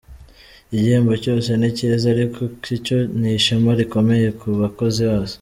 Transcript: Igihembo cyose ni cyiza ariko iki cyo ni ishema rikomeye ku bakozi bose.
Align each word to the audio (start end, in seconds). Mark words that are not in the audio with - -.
Igihembo 0.73 1.13
cyose 1.23 1.49
ni 1.59 1.69
cyiza 1.77 2.05
ariko 2.15 2.39
iki 2.55 2.75
cyo 2.85 2.97
ni 3.19 3.29
ishema 3.37 3.71
rikomeye 3.79 4.27
ku 4.39 4.47
bakozi 4.61 5.01
bose. 5.11 5.35